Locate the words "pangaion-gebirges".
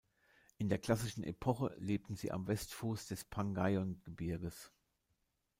3.23-4.71